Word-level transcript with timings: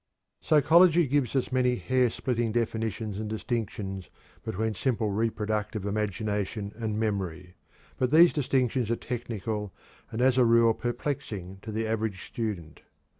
Psychology 0.41 1.05
gives 1.05 1.35
us 1.35 1.51
many 1.51 1.75
hairsplitting 1.77 2.51
definitions 2.53 3.19
and 3.19 3.29
distinctions 3.29 4.09
between 4.43 4.73
simple 4.73 5.11
reproductive 5.11 5.85
imagination 5.85 6.73
and 6.75 6.99
memory, 6.99 7.53
but 7.99 8.09
these 8.09 8.33
distinctions 8.33 8.89
are 8.89 8.95
technical 8.95 9.71
and 10.11 10.19
as 10.19 10.39
a 10.39 10.43
rule 10.43 10.73
perplexing 10.73 11.59
to 11.61 11.71
the 11.71 11.85
average 11.85 12.25
student. 12.25 12.81